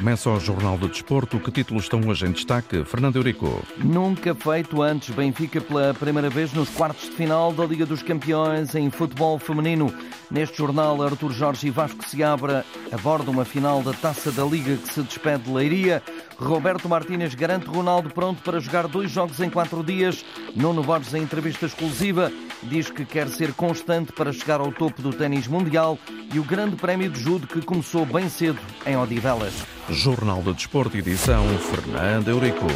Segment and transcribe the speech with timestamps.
[0.00, 1.38] Começa o Jornal do Desporto.
[1.38, 2.86] Que títulos estão hoje em destaque?
[2.86, 3.62] Fernando Eurico.
[3.76, 5.14] Nunca feito antes.
[5.14, 9.92] Benfica pela primeira vez nos quartos de final da Liga dos Campeões em futebol feminino.
[10.30, 14.88] Neste jornal, Artur Jorge e Vasco Seabra abordam uma final da Taça da Liga que
[14.90, 16.02] se despede de Leiria.
[16.38, 20.24] Roberto Martínez garante Ronaldo pronto para jogar dois jogos em quatro dias.
[20.56, 22.32] Nuno Borges, em entrevista exclusiva,
[22.62, 25.98] diz que quer ser constante para chegar ao topo do ténis mundial
[26.32, 29.54] e o Grande Prémio de Judo que começou bem cedo em Odivelas.
[29.88, 32.66] Jornal do Desporto, edição Fernando Eurico.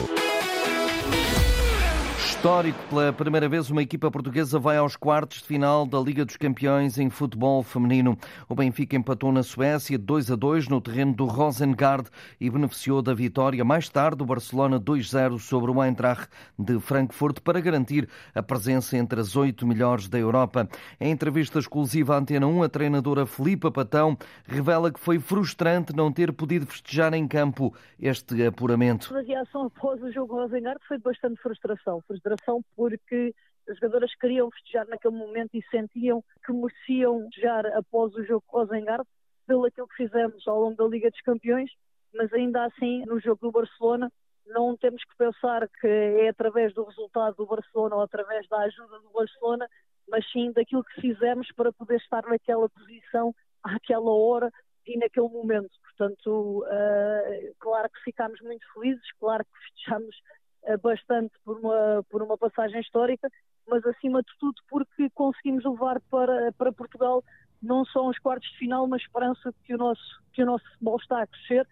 [2.44, 6.36] Histórico, pela primeira vez uma equipa portuguesa vai aos quartos de final da Liga dos
[6.36, 8.18] Campeões em futebol feminino.
[8.46, 12.06] O Benfica empatou na Suécia 2 a 2 no terreno do Rosengard
[12.38, 17.62] e beneficiou da vitória mais tarde o Barcelona 2-0 sobre o Eintracht de Frankfurt para
[17.62, 20.68] garantir a presença entre as oito melhores da Europa.
[21.00, 26.12] Em entrevista exclusiva à Antena 1, a treinadora Filipa Patão revela que foi frustrante não
[26.12, 29.16] ter podido festejar em campo este apuramento.
[29.16, 32.02] A reação após o jogo Rosengard foi bastante frustração.
[32.06, 32.33] frustração
[32.76, 33.34] porque
[33.68, 39.06] as jogadoras queriam festejar naquele momento e sentiam que mereciam festejar após o jogo Rosengard
[39.46, 41.70] pelo aquilo que fizemos ao longo da Liga dos Campeões,
[42.14, 44.10] mas ainda assim no jogo do Barcelona
[44.46, 49.00] não temos que pensar que é através do resultado do Barcelona ou através da ajuda
[49.00, 49.68] do Barcelona,
[50.08, 54.50] mas sim daquilo que fizemos para poder estar naquela posição àquela hora
[54.86, 55.70] e naquele momento.
[55.82, 60.43] Portanto, uh, claro que ficámos muito felizes, claro que festejamos eh,
[60.82, 63.28] bastante por uma, por uma passagem histórica,
[63.68, 67.22] mas acima de tudo porque conseguimos levar para, para Portugal
[67.62, 70.64] não só os quartos de final, mas esperança de que o nosso, que o nosso
[70.72, 71.66] futebol está a crescer.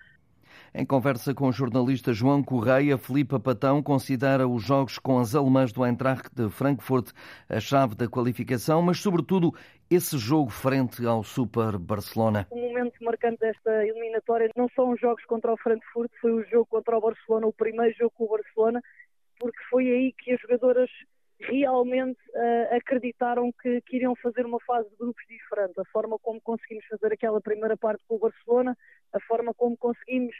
[0.75, 5.73] Em conversa com o jornalista João Correia, Filipe Patão considera os jogos com as alemãs
[5.73, 7.11] do Eintracht de Frankfurt
[7.49, 9.55] a chave da qualificação, mas sobretudo
[9.95, 12.47] esse jogo frente ao Super Barcelona.
[12.51, 16.67] O momento marcante desta eliminatória não são os jogos contra o Frankfurt, foi o jogo
[16.67, 18.81] contra o Barcelona, o primeiro jogo com o Barcelona,
[19.39, 20.91] porque foi aí que as jogadoras
[21.41, 25.81] realmente uh, acreditaram que, que, iriam fazer uma fase de grupos diferente.
[25.81, 28.77] A forma como conseguimos fazer aquela primeira parte com o Barcelona,
[29.13, 30.35] a forma como conseguimos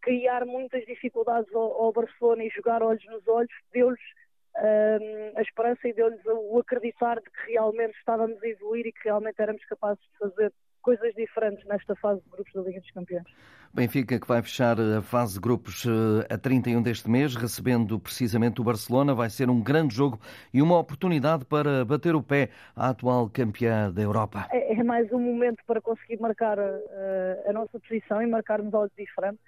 [0.00, 4.00] criar muitas dificuldades ao, ao Barcelona e jogar olhos nos olhos, deu-lhes
[4.56, 9.04] uh, a esperança e deu-lhes o acreditar de que realmente estávamos a evoluir e que
[9.04, 10.52] realmente éramos capazes de fazer
[10.82, 13.26] coisas diferentes nesta fase de grupos da Liga dos Campeões.
[13.72, 18.60] Benfica que vai fechar a fase de grupos eh, a 31 deste mês, recebendo precisamente
[18.60, 20.20] o Barcelona, vai ser um grande jogo
[20.52, 24.46] e uma oportunidade para bater o pé à atual campeã da Europa.
[24.50, 28.74] É, é mais um momento para conseguir marcar a, eh, a nossa posição e marcarmos
[28.74, 29.40] algo diferente.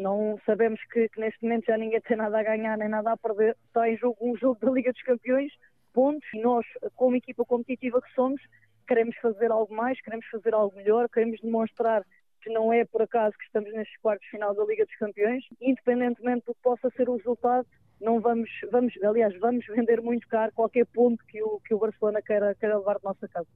[0.00, 3.16] Não sabemos que, que, neste momento já ninguém tem nada a ganhar nem nada a
[3.18, 3.54] perder.
[3.66, 5.52] Está em jogo um jogo da Liga dos Campeões,
[5.92, 6.64] pontos, e nós,
[6.96, 8.40] como equipa competitiva que somos,
[8.88, 12.02] queremos fazer algo mais, queremos fazer algo melhor, queremos demonstrar
[12.42, 16.46] que não é por acaso que estamos nestes quartos final da Liga dos Campeões, independentemente
[16.46, 17.66] do que possa ser o resultado,
[18.00, 22.22] não vamos, vamos, aliás, vamos vender muito caro qualquer ponto que o, que o Barcelona
[22.22, 23.46] queira, queira levar de nossa casa.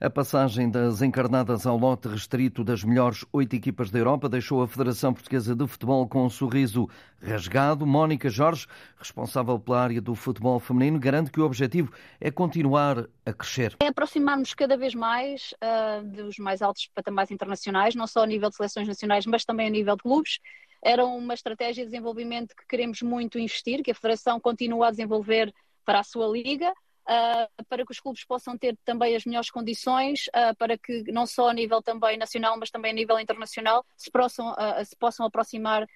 [0.00, 4.66] A passagem das encarnadas ao lote restrito das melhores oito equipas da Europa deixou a
[4.66, 6.88] Federação Portuguesa de Futebol com um sorriso
[7.20, 7.86] rasgado.
[7.86, 8.66] Mónica Jorge,
[8.96, 13.76] responsável pela área do futebol feminino, garante que o objetivo é continuar a crescer.
[13.80, 18.48] É aproximar-nos cada vez mais uh, dos mais altos patamares internacionais, não só a nível
[18.48, 20.38] de seleções nacionais, mas também a nível de clubes
[20.82, 25.52] era uma estratégia de desenvolvimento que queremos muito investir, que a Federação continua a desenvolver
[25.84, 30.26] para a sua liga, uh, para que os clubes possam ter também as melhores condições,
[30.28, 34.10] uh, para que não só a nível também nacional, mas também a nível internacional se
[34.10, 35.86] possam, uh, se possam aproximar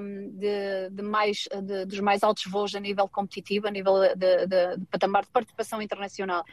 [0.00, 4.46] um, de, de, mais, de, dos mais altos voos a nível competitivo, a nível de,
[4.46, 6.44] de patamar de participação internacional.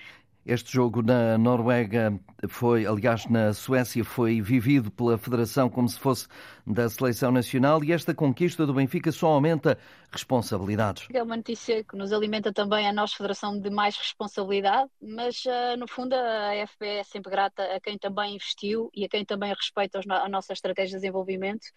[0.48, 6.26] Este jogo na Noruega foi, aliás, na Suécia, foi vivido pela Federação como se fosse
[6.66, 9.78] da seleção nacional e esta conquista do Benfica só aumenta
[10.10, 11.06] responsabilidades.
[11.14, 15.78] É uma notícia que nos alimenta também a nós, Federação, de mais responsabilidade, mas uh,
[15.78, 19.54] no fundo a FP é sempre grata a quem também investiu e a quem também
[19.54, 21.68] respeita a nossa estratégia de desenvolvimento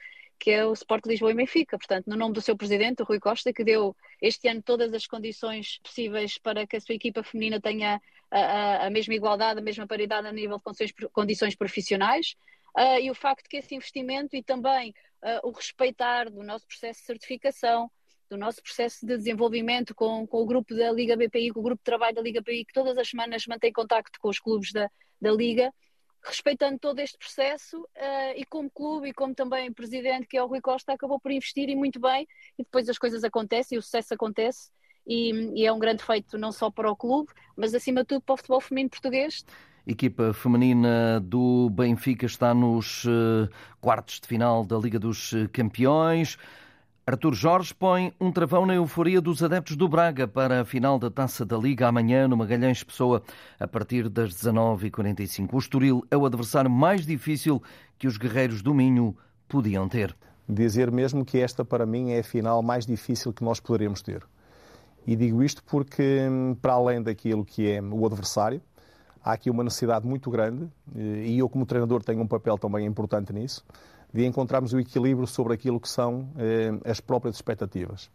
[0.40, 1.76] que é o Sport Lisboa e Benfica.
[1.76, 5.06] Portanto, no nome do seu presidente, o Rui Costa, que deu este ano todas as
[5.06, 8.00] condições possíveis para que a sua equipa feminina tenha
[8.30, 12.34] a, a mesma igualdade, a mesma paridade a nível de condições, condições profissionais.
[12.74, 17.00] Uh, e o facto que esse investimento e também uh, o respeitar do nosso processo
[17.00, 17.90] de certificação,
[18.30, 21.80] do nosso processo de desenvolvimento com, com, o grupo da Liga BPI, com o grupo
[21.80, 24.88] de trabalho da Liga BPI, que todas as semanas mantém contacto com os clubes da,
[25.20, 25.74] da Liga,
[26.22, 30.46] respeitando todo este processo uh, e como clube e como também presidente, que é o
[30.46, 32.26] Rui Costa, acabou por investir e muito bem,
[32.58, 34.70] e depois as coisas acontecem e o sucesso acontece,
[35.06, 38.20] e, e, é um grande feito não só para o clube, mas acima de tudo
[38.20, 39.44] para o futebol feminino português.
[39.86, 43.48] equipa feminina do Benfica está nos eh,
[43.80, 46.36] quartos de final da Liga dos Campeões.
[47.10, 51.10] Artur Jorge põe um travão na euforia dos adeptos do Braga para a final da
[51.10, 53.20] Taça da Liga amanhã no Magalhães Pessoa
[53.58, 55.48] a partir das 19h45.
[55.52, 57.60] O Estoril é o adversário mais difícil
[57.98, 59.16] que os guerreiros do Minho
[59.48, 60.16] podiam ter.
[60.48, 64.22] Dizer mesmo que esta para mim é a final mais difícil que nós poderemos ter.
[65.04, 66.28] E digo isto porque,
[66.62, 68.62] para além daquilo que é o adversário,
[69.20, 72.86] há aqui uma necessidade muito grande, eh, e eu, como treinador, tenho um papel também
[72.86, 73.64] importante nisso,
[74.12, 78.10] de encontrarmos o equilíbrio sobre aquilo que são eh, as próprias expectativas.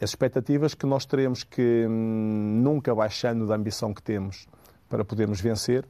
[0.00, 4.46] As expectativas que nós teremos que, hum, nunca baixando da ambição que temos
[4.88, 5.86] para podermos vencer,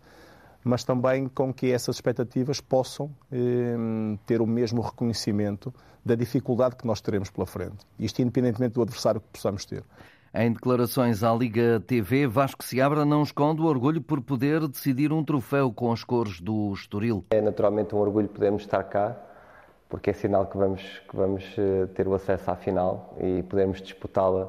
[0.63, 3.77] mas também com que essas expectativas possam eh,
[4.27, 5.73] ter o mesmo reconhecimento
[6.05, 7.87] da dificuldade que nós teremos pela frente.
[7.99, 9.85] Isto independentemente do adversário que possamos ter.
[10.33, 15.25] Em declarações à Liga TV, Vasco Seabra não esconde o orgulho por poder decidir um
[15.25, 17.25] troféu com as cores do Estoril.
[17.31, 19.17] É naturalmente um orgulho podermos estar cá,
[19.91, 23.83] porque é sinal que vamos, que vamos eh, ter o acesso à final e podermos
[23.83, 24.49] disputá-la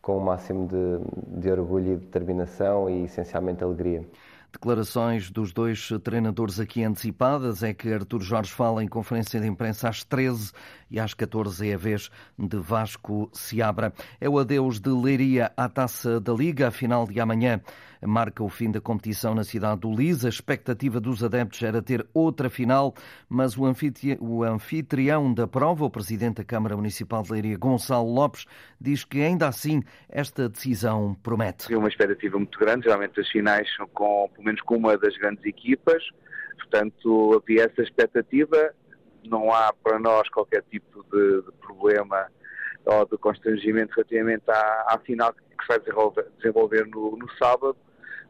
[0.00, 4.04] com o máximo de, de orgulho e determinação e essencialmente alegria.
[4.54, 9.88] Declarações dos dois treinadores aqui antecipadas é que Artur Jorge fala em conferência de imprensa
[9.88, 10.52] às 13
[10.88, 12.08] e às 14 é a vez
[12.38, 13.92] de Vasco Seabra.
[14.20, 17.60] É o adeus de Leiria à taça da Liga, a final de amanhã
[18.06, 20.24] marca o fim da competição na cidade do Lis.
[20.24, 22.94] A expectativa dos adeptos era ter outra final,
[23.28, 23.64] mas o
[24.44, 28.46] anfitrião da prova, o presidente da Câmara Municipal de Leiria, Gonçalo Lopes,
[28.80, 31.72] diz que ainda assim esta decisão promete.
[31.72, 35.16] É uma expectativa muito grande, geralmente as finais são com, pelo menos com uma das
[35.16, 36.04] grandes equipas,
[36.58, 38.74] portanto havia essa expectativa,
[39.24, 42.26] não há para nós qualquer tipo de, de problema
[42.84, 47.76] ou de constrangimento relativamente à, à final que se vai desenvolver, desenvolver no, no, sábado.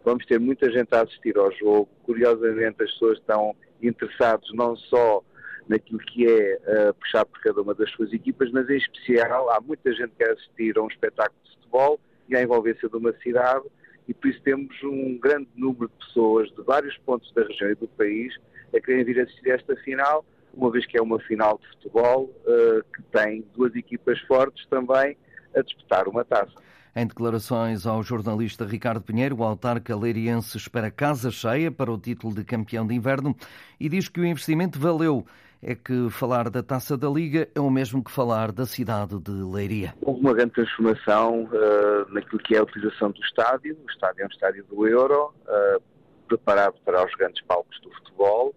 [0.04, 1.88] Vamos ter muita gente a assistir ao jogo.
[2.04, 5.24] Curiosamente, as pessoas estão interessadas não só
[5.66, 9.60] naquilo que é uh, puxar por cada uma das suas equipas, mas em especial há
[9.60, 13.12] muita gente que quer assistir a um espetáculo de futebol e à envolvência de uma
[13.14, 13.64] cidade
[14.08, 17.74] e por isso temos um grande número de pessoas de vários pontos da região e
[17.74, 18.34] do país
[18.74, 20.24] a querem vir assistir a esta final
[20.56, 25.16] uma vez que é uma final de futebol uh, que tem duas equipas fortes também
[25.54, 26.52] a disputar uma taça.
[26.96, 32.32] Em declarações ao jornalista Ricardo Pinheiro, o autarca leiriense espera casa cheia para o título
[32.32, 33.34] de campeão de inverno
[33.80, 35.26] e diz que o investimento valeu.
[35.66, 39.30] É que falar da taça da Liga é o mesmo que falar da cidade de
[39.30, 39.94] Leiria.
[40.02, 43.76] Houve uma grande transformação uh, naquilo que é a utilização do estádio.
[43.82, 45.82] O estádio é um estádio do Euro, uh,
[46.28, 48.54] preparado para os grandes palcos do futebol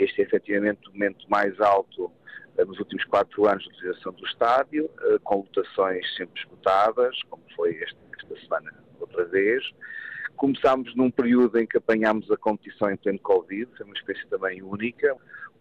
[0.00, 2.10] este é efetivamente o momento mais alto
[2.56, 4.90] eh, nos últimos quatro anos de utilização do estádio,
[5.22, 9.62] com lotações sempre esgotadas, como foi esta, esta semana outra vez.
[10.36, 14.62] Começámos num período em que apanhámos a competição em pleno Covid, foi uma experiência também
[14.62, 15.14] única,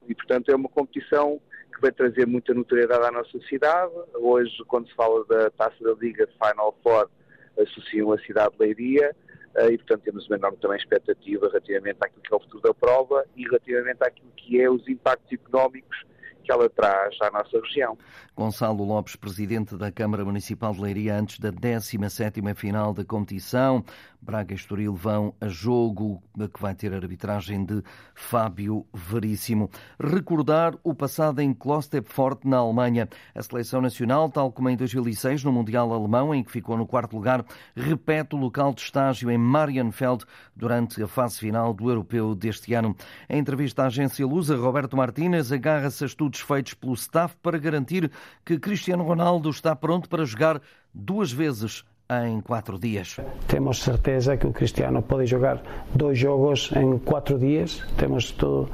[0.10, 1.40] e portanto é uma competição
[1.74, 3.94] que vai trazer muita notoriedade à nossa cidade.
[4.16, 7.10] Hoje, quando se fala da Taça da Liga Final Four,
[7.58, 9.16] associam a cidade de Leiria,
[9.56, 12.74] eh, e, portanto, temos uma enorme também expectativa relativamente àquilo que é o futuro da
[12.74, 16.06] prova e relativamente àquilo que é os impactos económicos
[16.44, 17.98] que ela traz à nossa região.
[18.36, 23.84] Gonçalo Lopes, presidente da Câmara Municipal de Leiria, antes da 17ª final da competição.
[24.22, 26.22] Braga e Estoril vão a jogo
[26.54, 27.82] que vai ter a arbitragem de
[28.14, 29.70] Fábio Veríssimo.
[30.00, 33.08] Recordar o passado em Klostepfort, na Alemanha.
[33.34, 37.16] A seleção nacional, tal como em 2006 no Mundial Alemão, em que ficou no quarto
[37.16, 42.74] lugar, repete o local de estágio em Marienfeld durante a fase final do Europeu deste
[42.74, 42.96] ano.
[43.30, 48.12] Em entrevista à agência Lusa, Roberto Martínez agarra-se a estudos feitos pelo staff para garantir
[48.46, 50.62] que Cristiano Ronaldo está pronto para jogar
[50.94, 53.18] duas vezes em quatro dias.
[53.48, 55.62] Temos certeza que o Cristiano pode jogar
[55.94, 57.84] dois jogos em quatro dias.
[57.98, 58.70] Temos todos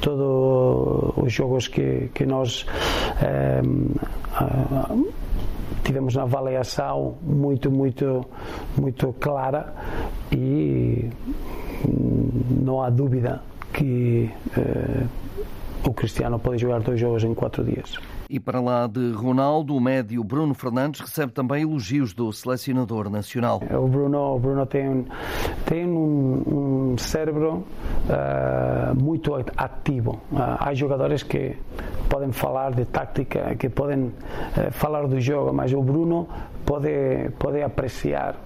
[0.00, 2.66] todo os jogos que, que nós
[3.22, 3.62] eh,
[5.84, 8.26] tivemos uma avaliação muito, muito,
[8.76, 9.72] muito clara
[10.32, 11.08] e
[12.50, 15.06] não há dúvida que eh,
[15.86, 17.96] o Cristiano pode jogar dois jogos em quatro dias.
[18.32, 23.60] E para lá de Ronaldo, o médio Bruno Fernandes recebe também elogios do selecionador nacional.
[23.70, 25.04] O Bruno, o Bruno tem,
[25.66, 27.64] tem um, um cérebro
[28.08, 30.20] uh, muito ativo.
[30.30, 31.56] Uh, há jogadores que
[32.08, 34.12] podem falar de tática, que podem
[34.54, 36.28] eh, falar do jogo, mas o Bruno
[36.62, 38.36] pode, pode apreciar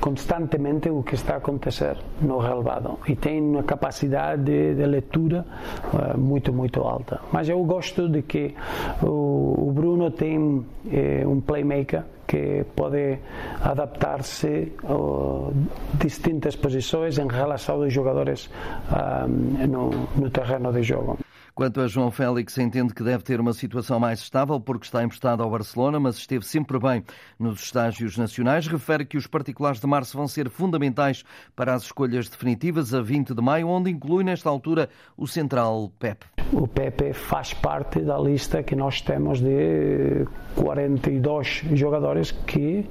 [0.00, 5.44] constantemente o que está a acontecer no relevado e tem uma capacidade de, de leitura
[5.92, 7.20] uh, muito, muito alta.
[7.32, 8.54] Mas eu gosto de que
[9.02, 13.18] o, o Bruno tem um playmaker que pode
[13.62, 15.50] adaptar-se a
[15.94, 18.50] distintas posições em relação aos jogadores
[18.92, 21.18] um, no, no terreno de jogo.
[21.58, 25.42] Quanto a João Félix, entende que deve ter uma situação mais estável porque está emprestado
[25.42, 27.02] ao Barcelona, mas esteve sempre bem
[27.36, 28.68] nos estágios nacionais.
[28.68, 31.24] Refere que os particulares de março vão ser fundamentais
[31.56, 36.24] para as escolhas definitivas a 20 de maio, onde inclui nesta altura o central Pep.
[36.52, 42.88] O Pepe faz parte da lista que nós temos de 42 jogadores que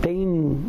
[0.00, 0.66] têm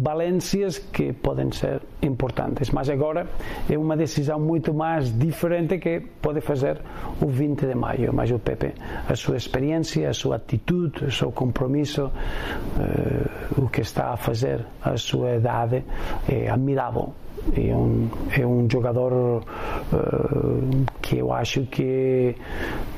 [0.00, 3.26] valências que podem ser importantes, mas agora
[3.68, 6.80] é uma decisão muito mais diferente que pode fazer
[7.20, 8.12] o 20 de maio.
[8.12, 8.74] Mas o Pepe,
[9.08, 14.64] a sua experiência, a sua atitude, o seu compromisso, uh, o que está a fazer,
[14.82, 15.84] a sua idade,
[16.28, 17.12] é admirável
[17.56, 22.36] é um, é um jogador uh, que eu acho que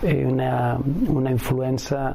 [0.02, 2.14] é uma, uma influência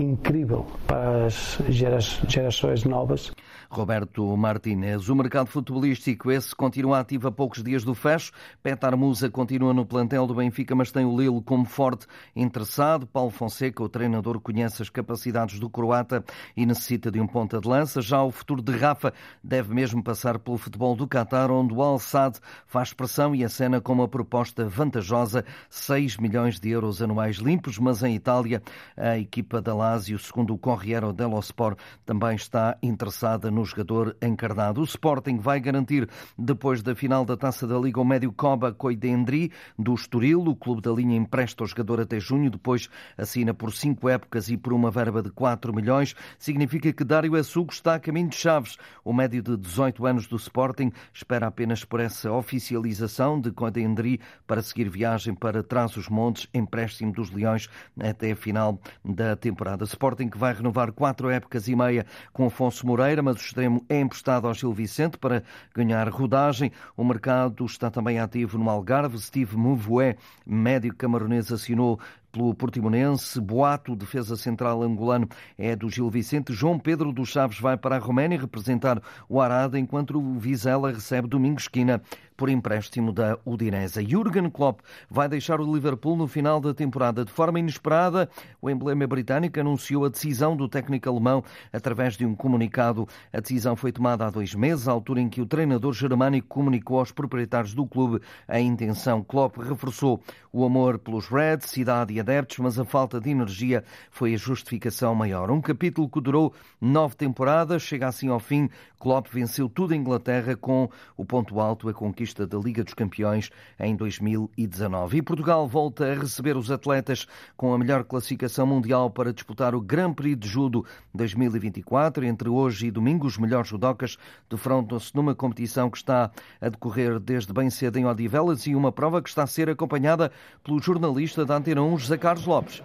[0.00, 3.30] incrível para as gera, gerações novas.
[3.70, 5.08] Roberto Martínez.
[5.08, 8.32] O mercado futebolístico esse continua ativo a poucos dias do fecho.
[8.62, 13.06] Petar Musa continua no plantel do Benfica, mas tem o Lille como forte interessado.
[13.06, 16.24] Paulo Fonseca, o treinador, conhece as capacidades do croata
[16.56, 18.00] e necessita de um ponta de lança.
[18.00, 22.38] Já o futuro de Rafa deve mesmo passar pelo futebol do Qatar, onde o Al-Sadd
[22.66, 28.02] faz pressão e acena com uma proposta vantajosa, 6 milhões de euros anuais limpos, mas
[28.02, 28.62] em Itália
[28.96, 34.82] a equipa da Lazio, segundo o Corriere dello Sport, também está interessada no jogador encarnado.
[34.82, 36.08] O Sporting vai garantir,
[36.38, 40.42] depois da final da Taça da Liga, o médio Coba Coidendri, do Estoril.
[40.44, 44.56] O clube da linha empresta o jogador até junho, depois assina por cinco épocas e
[44.56, 46.14] por uma verba de 4 milhões.
[46.38, 48.76] Significa que Dário Assugo está a caminho de Chaves.
[49.02, 54.62] O médio de 18 anos do Sporting espera apenas por essa oficialização de Coidendri para
[54.62, 59.84] seguir viagem para Trás-os-Montes, empréstimo dos Leões até a final da temporada.
[59.84, 64.46] Sporting que vai renovar quatro épocas e meia com Afonso Moreira, mas extremo é emprestado
[64.46, 65.42] ao Gil Vicente para
[65.74, 66.72] ganhar rodagem.
[66.96, 69.18] O mercado está também ativo no Algarve.
[69.18, 72.00] Steve Mouvué, médico camaronês, assinou
[72.36, 73.40] pelo Portimonense.
[73.40, 75.26] Boato, defesa central angolano,
[75.56, 76.52] é do Gil Vicente.
[76.52, 81.26] João Pedro dos Chaves vai para a Roménia representar o Arada, enquanto o Vizela recebe
[81.26, 82.02] Domingos Esquina
[82.36, 84.06] por empréstimo da Udinese.
[84.06, 87.24] Jurgen Klopp vai deixar o Liverpool no final da temporada.
[87.24, 88.28] De forma inesperada,
[88.60, 93.08] o emblema britânico anunciou a decisão do técnico alemão através de um comunicado.
[93.32, 96.98] A decisão foi tomada há dois meses, à altura em que o treinador germânico comunicou
[96.98, 99.22] aos proprietários do clube a intenção.
[99.22, 104.34] Klopp reforçou o amor pelos Reds, cidade e adeptos, mas a falta de energia foi
[104.34, 105.48] a justificação maior.
[105.48, 108.68] Um capítulo que durou nove temporadas, chega assim ao fim.
[108.98, 113.50] Klopp venceu tudo em Inglaterra com o ponto alto, a conquista da Liga dos Campeões
[113.78, 115.18] em 2019.
[115.18, 119.80] E Portugal volta a receber os atletas com a melhor classificação mundial para disputar o
[119.80, 122.24] Grand Prix de Judo 2024.
[122.24, 124.16] Entre hoje e domingo, os melhores judocas
[124.50, 126.30] defrontam-se numa competição que está
[126.60, 130.32] a decorrer desde bem cedo em Odivelas e uma prova que está a ser acompanhada
[130.64, 132.82] pelo jornalista da Antena 1, José Carlos Lopes.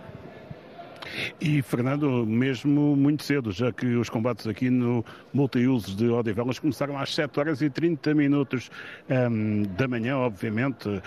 [1.39, 6.97] E, Fernando, mesmo muito cedo, já que os combates aqui no multiusos de Odivelas começaram
[6.97, 8.69] às 7 horas e 30 minutos
[9.09, 11.01] um, da manhã, obviamente, uh,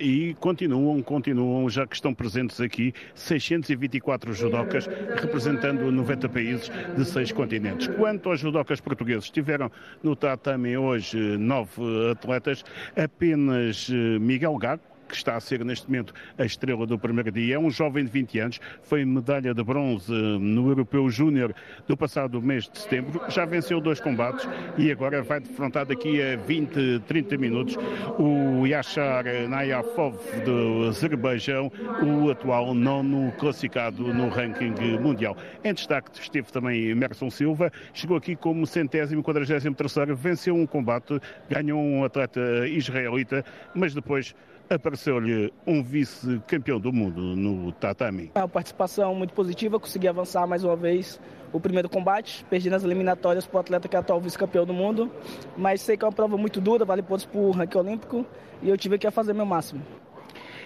[0.00, 4.88] e continuam, continuam, já que estão presentes aqui 624 judocas,
[5.20, 7.88] representando 90 países de seis continentes.
[7.88, 9.70] Quanto aos judocas portugueses, tiveram
[10.02, 12.64] no tatame hoje nove atletas,
[12.96, 14.82] apenas eh, Miguel Gago,
[15.12, 17.56] que está a ser neste momento a estrela do primeiro dia.
[17.56, 21.54] É um jovem de 20 anos, foi medalha de bronze no Europeu Júnior
[21.86, 26.36] do passado mês de setembro, já venceu dois combates e agora vai defrontar daqui a
[26.36, 27.76] 20, 30 minutos
[28.18, 31.70] o Yashar Nayafov do Azerbaijão,
[32.02, 35.36] o atual nono classificado no ranking mundial.
[35.62, 41.20] Em destaque esteve também Emerson Silva, chegou aqui como centésimo, quadragésimo terceiro, venceu um combate,
[41.50, 44.34] ganhou um atleta israelita, mas depois
[44.74, 48.30] apareceu-lhe um vice-campeão do mundo no tatami.
[48.34, 51.20] É uma participação muito positiva, consegui avançar mais uma vez
[51.52, 55.10] o primeiro combate, perdi nas eliminatórias para o atleta que é atual vice-campeão do mundo,
[55.56, 58.26] mas sei que é uma prova muito dura, vale pontos para o ranking olímpico
[58.62, 59.82] e eu tive que fazer meu máximo.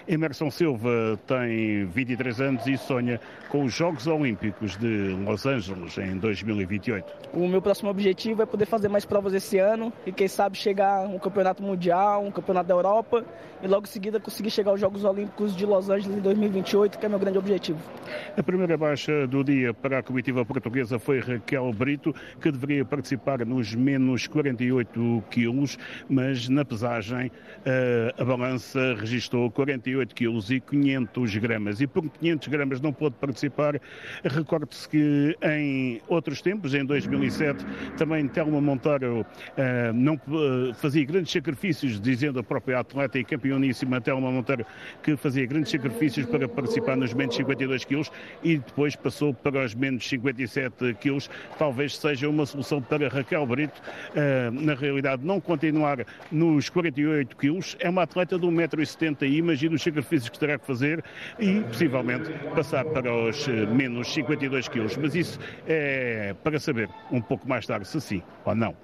[0.07, 6.17] Emerson Silva tem 23 anos e sonha com os Jogos Olímpicos de Los Angeles em
[6.17, 7.05] 2028.
[7.33, 11.05] O meu próximo objetivo é poder fazer mais provas esse ano e quem sabe chegar
[11.05, 13.25] um campeonato mundial, um campeonato da Europa
[13.61, 17.05] e logo em seguida conseguir chegar aos Jogos Olímpicos de Los Angeles em 2028, que
[17.05, 17.79] é meu grande objetivo.
[18.37, 23.45] A primeira baixa do dia para a comitiva portuguesa foi Raquel Brito, que deveria participar
[23.45, 25.77] nos menos 48 quilos,
[26.09, 27.31] mas na pesagem
[27.65, 31.81] eh, a balança registrou 48 quilos e 500 gramas.
[31.81, 33.79] E por 500 gramas não pôde participar.
[34.23, 37.65] Recorde-se que em outros tempos, em 2007,
[37.97, 44.01] também Telma Monteiro uh, não uh, fazia grandes sacrifícios, dizendo a própria atleta e campeoníssima
[44.01, 44.65] Telma Monteiro
[45.03, 48.11] que fazia grandes sacrifícios para participar nos menos 52 quilos
[48.43, 51.29] e depois passou para os menos 57 quilos.
[51.57, 57.75] Talvez seja uma solução para Raquel Brito, uh, na realidade, não continuar nos 48 quilos.
[57.79, 61.03] É uma atleta de 1,70m e imagina os sacrifícios que terá que fazer
[61.39, 64.97] e, possivelmente, passar para os menos 52 quilos.
[64.97, 68.75] Mas isso é para saber um pouco mais tarde se sim ou não.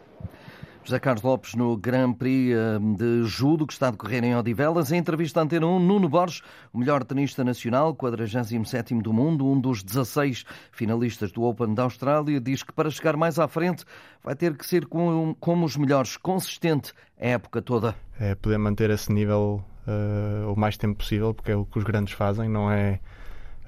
[0.86, 2.54] José Carlos Lopes no Grand Prix
[2.98, 4.92] de Judo, que está a decorrer em Odivelas.
[4.92, 6.42] Em entrevista à Antena 1, Nuno Borges,
[6.74, 10.44] o melhor tenista nacional, 47º do mundo, um dos 16
[10.74, 13.86] finalistas do Open da Austrália, diz que para chegar mais à frente
[14.22, 17.96] vai ter que ser como, como os melhores, consistente a época toda.
[18.20, 21.84] É poder manter esse nível uh, o mais tempo possível, porque é o que os
[21.84, 23.00] grandes fazem, não é...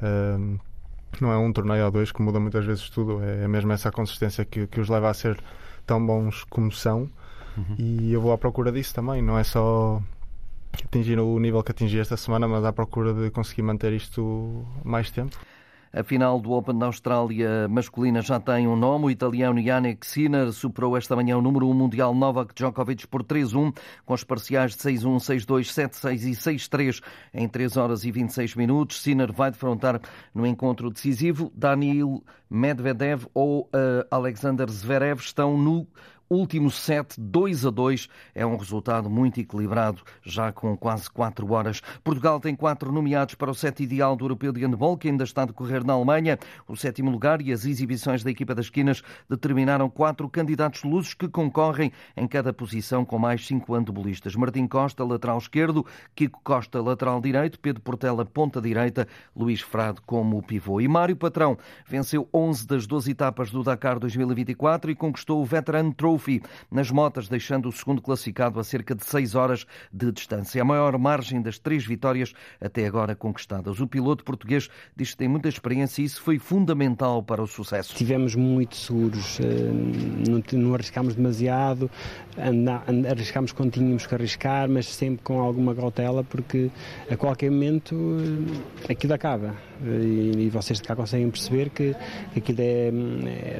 [0.01, 0.60] Uh,
[1.22, 4.43] não é um torneio ou dois que muda muitas vezes tudo, é mesmo essa consistência
[4.43, 5.39] que, que os leva a ser
[5.86, 7.10] tão bons como são.
[7.57, 7.75] Uhum.
[7.77, 10.01] E eu vou à procura disso também, não é só
[10.84, 15.10] atingir o nível que atingi esta semana, mas à procura de conseguir manter isto mais
[15.10, 15.38] tempo.
[15.98, 19.06] A final do Open da Austrália masculina já tem um nome.
[19.06, 23.74] O italiano Yannick Sinner superou esta manhã o número 1 mundial Novak Djokovic por 3-1,
[24.06, 27.02] com os parciais de 6-1, 6-2, 7-6 e 6-3
[27.34, 29.02] em 3 horas e 26 minutos.
[29.02, 30.02] Sinner vai defrontar
[30.34, 35.22] no encontro decisivo Daniil Medvedev ou uh, Alexander Zverev.
[35.22, 35.88] Estão no
[36.27, 41.82] Último set, 2 a 2, é um resultado muito equilibrado, já com quase 4 horas.
[42.03, 45.44] Portugal tem quatro nomeados para o set ideal do Europeu de Handball, que ainda está
[45.44, 46.39] a decorrer na Alemanha.
[46.67, 51.27] O sétimo lugar e as exibições da equipa das esquinas determinaram quatro candidatos lusos que
[51.27, 54.36] concorrem em cada posição com mais cinco handbolistas.
[54.36, 60.41] Martim Costa, lateral esquerdo, Kiko Costa, lateral direito, Pedro Portela, ponta direita, Luís Frade como
[60.41, 60.82] pivô.
[60.82, 61.55] E Mário Patrão
[61.88, 66.41] venceu 11 das 12 etapas do Dakar 2024 e conquistou o veterano Trophy
[66.72, 70.62] nas motas, deixando o segundo classificado a cerca de 6 horas de distância.
[70.62, 73.79] A maior margem das três vitórias até agora conquistadas.
[73.79, 77.94] O piloto português diz que tem muita experiência e isso foi fundamental para o sucesso.
[77.96, 81.90] Tivemos muito seguros, eh, não arriscámos demasiado,
[83.11, 86.70] arriscámos quando tínhamos que arriscar, mas sempre com alguma cautela, porque
[87.09, 87.96] a qualquer momento
[88.87, 89.55] eh, aquilo acaba.
[89.83, 91.94] E vocês de cá conseguem perceber que
[92.35, 92.92] aquilo é,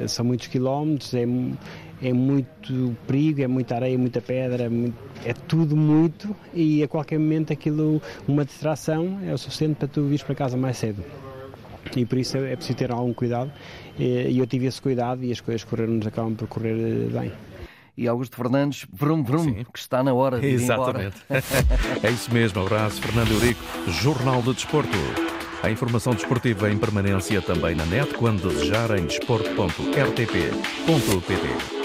[0.02, 1.26] é são muitos quilómetros, é,
[2.02, 7.18] é muito perigo, é muita areia, muita pedra, é, é tudo muito e a qualquer
[7.18, 11.02] momento aquilo, uma distração é o suficiente para tu vires para casa mais cedo.
[11.96, 13.50] E por isso é preciso ter algum cuidado
[13.98, 17.32] e eu tive esse cuidado e as coisas correram-nos acabam por correr eh, bem
[17.96, 19.64] e Augusto Fernandes, vrum vrum, Sim.
[19.72, 21.16] que está na hora de ir Exatamente.
[22.02, 24.98] é isso mesmo, abraço, Fernando Eurico, Jornal de Desporto.
[25.62, 31.75] A informação desportiva em permanência também na net quando desejar em desporto.rtp.pt.